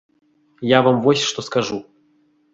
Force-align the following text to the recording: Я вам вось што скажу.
Я 0.71 0.79
вам 0.87 0.97
вось 1.05 1.27
што 1.33 1.47
скажу. 1.51 1.79